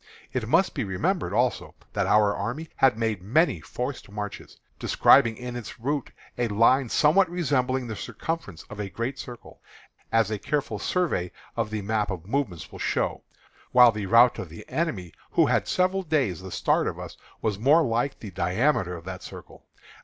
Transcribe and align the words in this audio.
It 0.33 0.49
must 0.49 0.73
be 0.73 0.83
remembered, 0.83 1.31
also, 1.31 1.75
that 1.93 2.07
our 2.07 2.35
army 2.35 2.69
had 2.77 2.97
made 2.97 3.21
many 3.21 3.59
forced 3.61 4.09
marches, 4.09 4.57
describing 4.79 5.37
in 5.37 5.55
its 5.55 5.79
route 5.79 6.09
a 6.39 6.47
line 6.47 6.89
somewhat 6.89 7.29
resembling 7.29 7.85
the 7.85 7.95
circumference 7.95 8.63
of 8.63 8.79
a 8.79 8.89
great 8.89 9.19
circle, 9.19 9.61
as 10.11 10.31
a 10.31 10.39
careful 10.39 10.79
survey 10.79 11.31
of 11.55 11.69
the 11.69 11.83
map 11.83 12.09
of 12.09 12.25
movements 12.25 12.71
will 12.71 12.79
show; 12.79 13.21
while 13.73 13.91
the 13.91 14.07
route 14.07 14.39
of 14.39 14.49
the 14.49 14.67
enemy, 14.67 15.13
who 15.33 15.45
had 15.45 15.67
several 15.67 16.01
days 16.01 16.41
the 16.41 16.49
start 16.51 16.87
of 16.87 16.97
us, 16.97 17.15
was 17.43 17.59
more 17.59 17.83
like 17.83 18.17
the 18.21 18.31
diameter 18.31 18.95
of 18.97 19.05
that 19.05 19.21
circle. 19.21 19.67